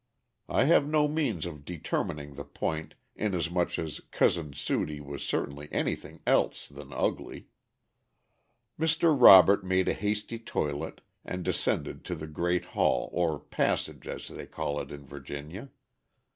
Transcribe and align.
I 0.49 0.63
have 0.63 0.87
no 0.87 1.07
means 1.07 1.45
of 1.45 1.63
determining 1.63 2.33
the 2.33 2.43
point, 2.43 2.95
inasmuch 3.15 3.77
as 3.77 4.01
"Cousin 4.09 4.51
Sudie" 4.51 4.99
was 4.99 5.21
certainly 5.21 5.69
anything 5.71 6.21
else 6.25 6.67
than 6.67 6.91
ugly. 6.91 7.49
Mr. 8.79 9.15
Robert 9.15 9.63
made 9.63 9.87
a 9.87 9.93
hasty 9.93 10.39
toilet 10.39 11.01
and 11.23 11.45
descended 11.45 12.03
to 12.05 12.15
the 12.15 12.25
great 12.25 12.65
hall, 12.73 13.11
or 13.13 13.39
passage, 13.41 14.07
as 14.07 14.27
they 14.29 14.47
call 14.47 14.81
it 14.81 14.89
in 14.91 15.05
Virginia. 15.05 15.69